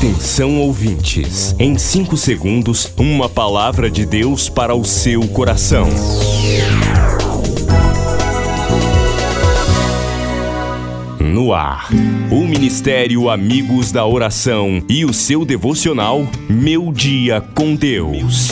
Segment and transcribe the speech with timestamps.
[0.00, 5.86] Atenção ouvintes, em 5 segundos, uma palavra de Deus para o seu coração.
[11.20, 11.90] No ar,
[12.30, 18.48] o Ministério Amigos da Oração e o seu devocional Meu Dia com Deus.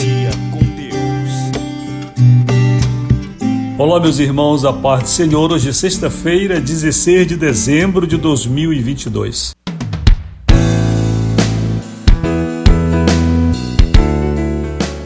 [3.75, 5.51] Olá, meus irmãos, a paz do Senhor.
[5.51, 9.57] Hoje é sexta-feira, 16 de dezembro de 2022.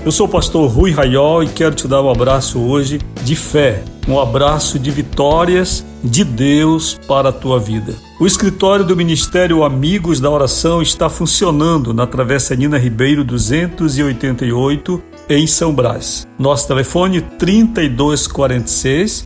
[0.06, 3.86] Eu sou o pastor Rui Raiol e quero te dar um abraço hoje de fé,
[4.06, 7.96] um abraço de vitórias de Deus para a tua vida.
[8.20, 15.48] O escritório do Ministério Amigos da Oração está funcionando na Travessa Nina Ribeiro 288 em
[15.48, 16.28] São Brás.
[16.38, 19.26] Nosso telefone 3246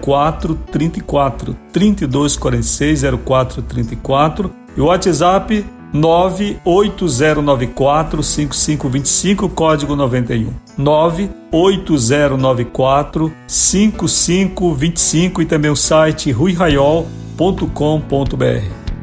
[0.00, 10.50] 0434 3246 0434 e o WhatsApp 98094 5525, código 91.
[10.76, 17.06] 98094 5525 e também o site ruiraiol.com.br.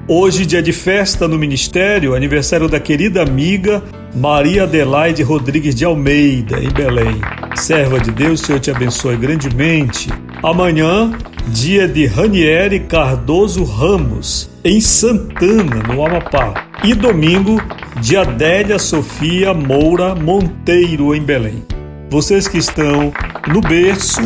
[0.06, 3.81] Hoje, dia de festa no Ministério, aniversário da querida amiga
[4.14, 7.22] Maria Adelaide Rodrigues de Almeida, em Belém.
[7.55, 10.09] Serva de Deus, Senhor te abençoe grandemente.
[10.44, 11.09] Amanhã,
[11.48, 16.70] dia de Ranieri Cardoso Ramos, em Santana, no Amapá.
[16.84, 17.62] E domingo,
[18.02, 21.64] de Adélia Sofia Moura Monteiro, em Belém.
[22.10, 23.14] Vocês que estão
[23.48, 24.20] no berço,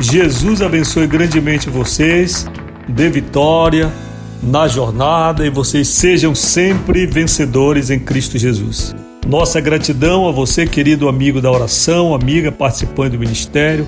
[0.00, 2.48] Jesus abençoe grandemente vocês,
[2.88, 3.92] dê vitória
[4.42, 8.92] na jornada e vocês sejam sempre vencedores em Cristo Jesus.
[9.24, 13.86] Nossa gratidão a você, querido amigo da oração, amiga participante do ministério,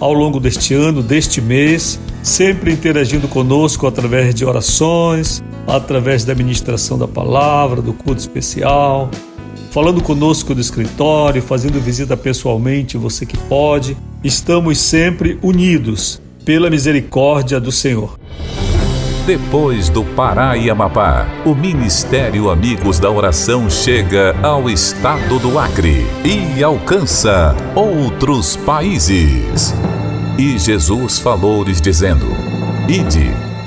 [0.00, 5.40] ao longo deste ano, deste mês, sempre interagindo conosco através de orações,
[5.70, 9.10] através da ministração da palavra, do culto especial,
[9.70, 13.96] falando conosco do escritório, fazendo visita pessoalmente, você que pode.
[14.22, 18.18] Estamos sempre unidos pela misericórdia do Senhor.
[19.26, 26.04] Depois do Pará e Amapá, o Ministério Amigos da Oração chega ao estado do Acre
[26.24, 29.72] e alcança outros países.
[30.36, 32.26] E Jesus falou-lhes dizendo:
[32.88, 33.49] Ide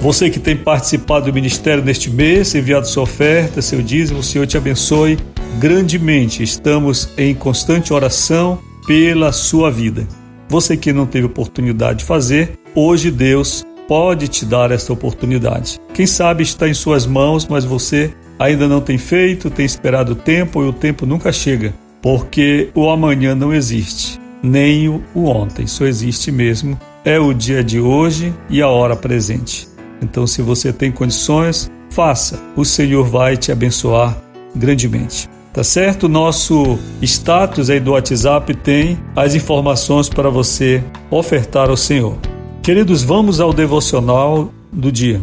[0.00, 4.46] Você que tem participado do ministério neste mês, enviado sua oferta, seu dízimo, o Senhor
[4.46, 5.18] te abençoe
[5.58, 6.42] grandemente.
[6.42, 10.06] Estamos em constante oração pela sua vida.
[10.48, 15.80] Você que não teve oportunidade de fazer, hoje Deus pode te dar esta oportunidade.
[15.92, 20.16] Quem sabe está em suas mãos, mas você ainda não tem feito, tem esperado o
[20.16, 25.84] tempo e o tempo nunca chega, porque o amanhã não existe, nem o ontem, só
[25.84, 29.66] existe mesmo é o dia de hoje e a hora presente.
[30.02, 32.40] Então, se você tem condições, faça.
[32.56, 34.16] O Senhor vai te abençoar
[34.54, 35.28] grandemente.
[35.52, 36.08] Tá certo?
[36.08, 42.16] Nosso status aí do WhatsApp tem as informações para você ofertar ao Senhor.
[42.62, 45.22] Queridos, vamos ao devocional do dia.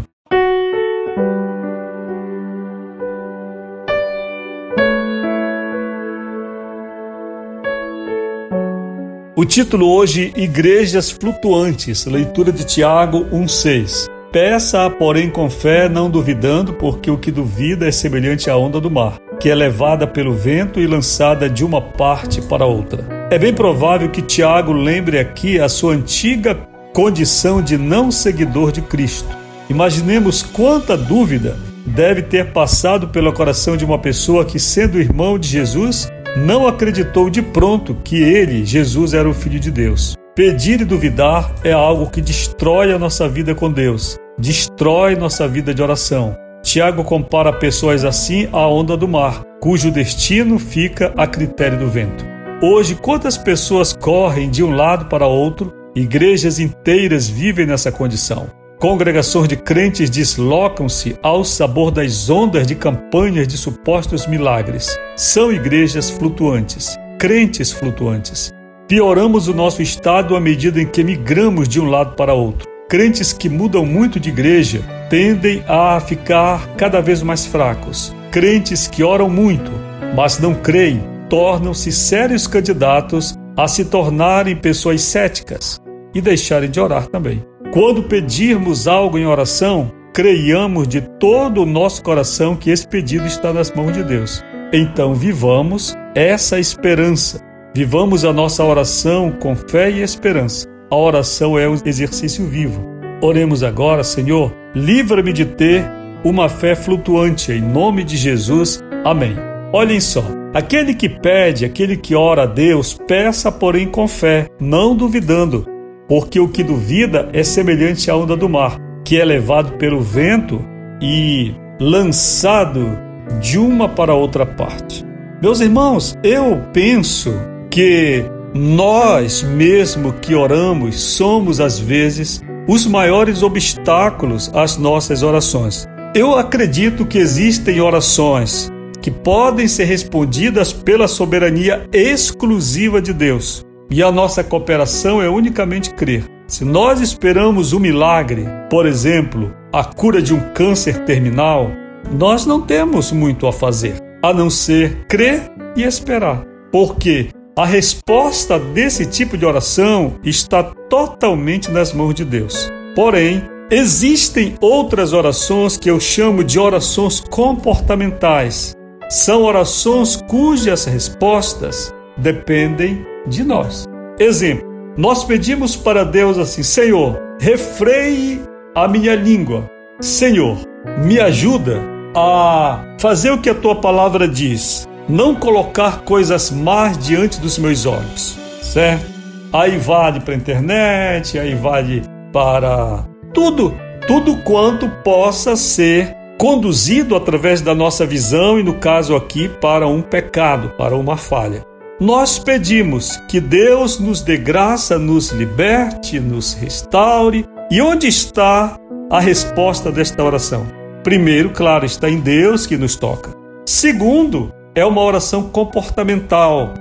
[9.38, 14.15] O título hoje: Igrejas Flutuantes, leitura de Tiago 1,6.
[14.36, 18.92] Peça, porém, com fé, não duvidando, porque o que duvida é semelhante à onda do
[18.92, 23.08] mar, que é levada pelo vento e lançada de uma parte para outra.
[23.32, 26.54] É bem provável que Tiago lembre aqui a sua antiga
[26.94, 29.30] condição de não seguidor de Cristo.
[29.70, 35.48] Imaginemos quanta dúvida deve ter passado pelo coração de uma pessoa que, sendo irmão de
[35.48, 40.18] Jesus, não acreditou de pronto que ele, Jesus, era o Filho de Deus.
[40.36, 45.74] Pedir e duvidar é algo que destrói a nossa vida com Deus destrói nossa vida
[45.74, 46.36] de oração.
[46.62, 52.26] Tiago compara pessoas assim à onda do mar, cujo destino fica a critério do vento.
[52.62, 58.48] Hoje, quantas pessoas correm de um lado para outro, igrejas inteiras vivem nessa condição.
[58.80, 64.98] Congregações de crentes deslocam-se ao sabor das ondas de campanhas de supostos milagres.
[65.16, 68.52] São igrejas flutuantes, crentes flutuantes.
[68.88, 72.75] Pioramos o nosso estado à medida em que migramos de um lado para outro.
[72.88, 78.16] Crentes que mudam muito de igreja tendem a ficar cada vez mais fracos.
[78.32, 79.72] Crentes que oram muito,
[80.16, 85.82] mas não creem, tornam-se sérios candidatos a se tornarem pessoas céticas
[86.14, 87.44] e deixarem de orar também.
[87.74, 93.52] Quando pedirmos algo em oração, creiamos de todo o nosso coração que esse pedido está
[93.52, 94.44] nas mãos de Deus.
[94.72, 97.40] Então vivamos essa esperança.
[97.74, 100.75] Vivamos a nossa oração com fé e esperança.
[100.90, 102.86] A oração é um exercício vivo.
[103.22, 105.84] Oremos agora, Senhor, livra-me de ter
[106.24, 108.84] uma fé flutuante, em nome de Jesus.
[109.04, 109.36] Amém.
[109.74, 110.24] Olhem só,
[110.54, 115.66] aquele que pede, aquele que ora a Deus, peça, porém, com fé, não duvidando,
[116.08, 120.64] porque o que duvida é semelhante à onda do mar, que é levado pelo vento
[121.02, 122.98] e lançado
[123.42, 125.04] de uma para outra parte.
[125.42, 127.34] Meus irmãos, eu penso
[127.72, 128.24] que
[128.58, 135.86] nós mesmo que oramos somos às vezes os maiores obstáculos às nossas orações.
[136.16, 138.72] Eu acredito que existem orações
[139.02, 143.66] que podem ser respondidas pela soberania exclusiva de Deus.
[143.92, 146.24] E a nossa cooperação é unicamente crer.
[146.48, 151.70] Se nós esperamos um milagre, por exemplo, a cura de um câncer terminal,
[152.10, 156.46] nós não temos muito a fazer, a não ser crer e esperar.
[156.72, 162.70] Porque a resposta desse tipo de oração está totalmente nas mãos de Deus.
[162.94, 163.42] Porém,
[163.72, 168.76] existem outras orações que eu chamo de orações comportamentais.
[169.10, 173.86] São orações cujas respostas dependem de nós.
[174.20, 174.68] Exemplo:
[174.98, 178.42] nós pedimos para Deus assim: Senhor, refreie
[178.76, 179.70] a minha língua.
[180.02, 180.58] Senhor,
[181.06, 181.82] me ajuda
[182.14, 187.86] a fazer o que a tua palavra diz não colocar coisas más diante dos meus
[187.86, 189.06] olhos, certo?
[189.54, 192.04] Aí vale para a internet, aí vale
[192.34, 193.74] para tudo,
[194.08, 200.02] tudo quanto possa ser conduzido através da nossa visão e, no caso aqui, para um
[200.02, 201.64] pecado, para uma falha.
[202.00, 207.46] Nós pedimos que Deus nos dê graça, nos liberte, nos restaure.
[207.72, 208.78] E onde está
[209.10, 210.68] a resposta desta oração?
[211.04, 213.34] Primeiro, claro, está em Deus que nos toca.
[213.66, 216.74] Segundo, é uma oração comportamental.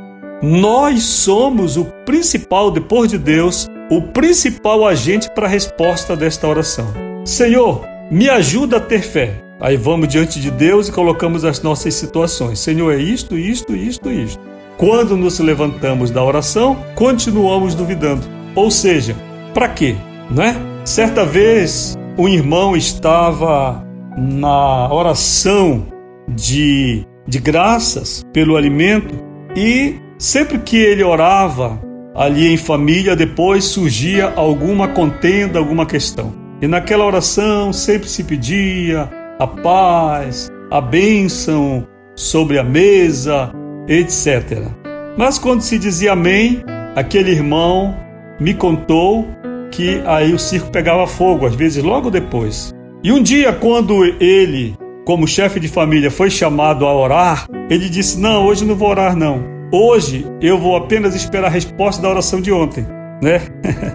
[0.43, 6.87] Nós somos o principal, depois de Deus, o principal agente para a resposta desta oração.
[7.25, 9.41] Senhor, me ajuda a ter fé.
[9.61, 12.59] Aí vamos diante de Deus e colocamos as nossas situações.
[12.59, 14.43] Senhor, é isto, isto, isto, isto.
[14.77, 18.27] Quando nos levantamos da oração, continuamos duvidando.
[18.57, 19.17] Ou seja,
[19.55, 19.95] para quê?
[20.29, 20.57] Né?
[20.85, 23.83] Certa vez, um irmão estava
[24.19, 25.87] na oração
[26.29, 29.15] de de graças pelo alimento
[29.57, 31.81] e sempre que ele orava
[32.15, 36.33] ali em família, depois surgia alguma contenda, alguma questão.
[36.63, 43.53] E naquela oração sempre se pedia a paz, a bênção sobre a mesa,
[43.89, 44.69] etc.
[45.17, 46.63] Mas quando se dizia amém,
[46.95, 47.97] aquele irmão
[48.39, 49.29] me contou
[49.71, 52.73] que aí o circo pegava fogo, às vezes logo depois.
[53.03, 58.19] E um dia, quando ele como chefe de família, foi chamado a orar, ele disse:
[58.19, 59.45] Não, hoje não vou orar, não.
[59.71, 62.87] Hoje eu vou apenas esperar a resposta da oração de ontem,
[63.23, 63.43] né?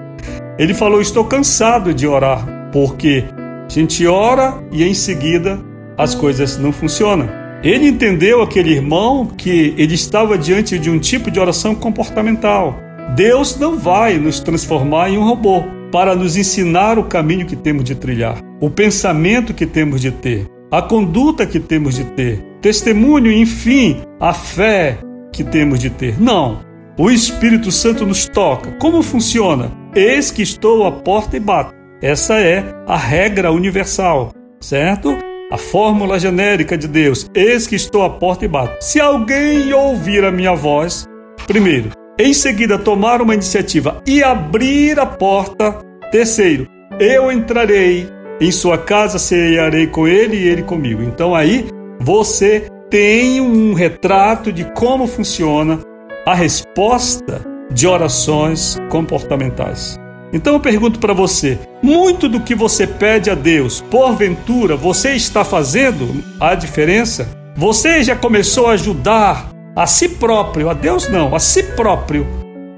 [0.58, 3.24] ele falou: Estou cansado de orar, porque
[3.66, 5.60] a gente ora e em seguida
[5.98, 7.28] as coisas não funcionam.
[7.62, 12.80] Ele entendeu aquele irmão que ele estava diante de um tipo de oração comportamental.
[13.16, 17.84] Deus não vai nos transformar em um robô para nos ensinar o caminho que temos
[17.84, 23.32] de trilhar, o pensamento que temos de ter a conduta que temos de ter, testemunho,
[23.32, 25.00] enfim, a fé
[25.34, 26.20] que temos de ter.
[26.22, 26.60] Não.
[26.98, 28.72] O Espírito Santo nos toca.
[28.74, 29.72] Como funciona?
[29.96, 31.74] Eis que estou à porta e bato.
[32.02, 35.18] Essa é a regra universal, certo?
[35.52, 37.28] A fórmula genérica de Deus.
[37.34, 38.76] Eis que estou à porta e bato.
[38.84, 41.06] Se alguém ouvir a minha voz,
[41.48, 45.72] primeiro, em seguida tomar uma iniciativa e abrir a porta,
[46.12, 46.68] terceiro,
[47.00, 48.08] eu entrarei
[48.40, 51.04] em sua casa cearei com ele e ele comigo.
[51.04, 51.68] Então aí
[52.00, 55.80] você tem um retrato de como funciona
[56.26, 57.42] a resposta
[57.72, 60.00] de orações comportamentais.
[60.32, 65.44] Então eu pergunto para você: muito do que você pede a Deus, porventura, você está
[65.44, 67.28] fazendo a diferença?
[67.56, 72.26] Você já começou a ajudar a si próprio, a Deus não, a si próprio,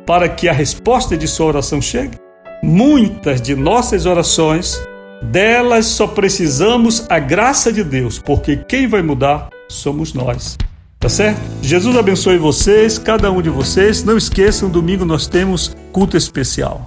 [0.06, 2.18] para que a resposta de sua oração chegue?
[2.64, 4.82] Muitas de nossas orações
[5.22, 10.58] Delas só precisamos a graça de Deus, porque quem vai mudar somos nós.
[11.00, 11.42] Tá certo?
[11.62, 14.04] Jesus abençoe vocês, cada um de vocês.
[14.04, 16.84] Não esqueçam, domingo nós temos culto especial.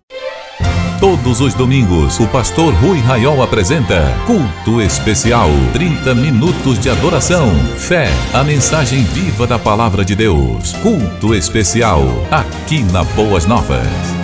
[1.00, 5.50] Todos os domingos, o pastor Rui Raiol apresenta Culto Especial.
[5.72, 10.72] 30 minutos de adoração, fé, a mensagem viva da palavra de Deus.
[10.74, 12.00] Culto Especial,
[12.30, 14.23] aqui na Boas Novas.